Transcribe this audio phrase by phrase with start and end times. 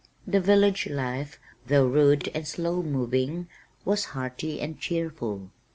[0.25, 3.47] The village life, though rude and slow moving,
[3.85, 5.51] was hearty and cheerful.